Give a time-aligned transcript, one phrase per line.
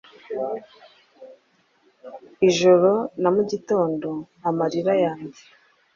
[2.47, 4.09] Ijoro na mugitondo
[4.49, 5.41] amarira yanjye;